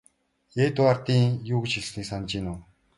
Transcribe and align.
Эдвардын 0.65 1.25
юу 1.53 1.59
гэж 1.63 1.73
хэлснийг 1.77 2.07
санаж 2.07 2.31
байна 2.35 2.49
уу? 2.53 2.59